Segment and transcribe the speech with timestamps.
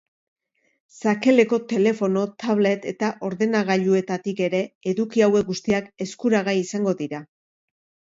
[0.99, 4.61] Sakeleko telefono, tablet eta ordenagailuetatik ere
[4.93, 7.21] eduki hauek guztiak eskuragai izango dira.